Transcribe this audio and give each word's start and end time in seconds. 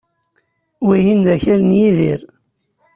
Wihin 0.87 1.19
d 1.25 1.27
akal 1.35 1.61
n 1.65 1.71
Yidir. 1.79 2.21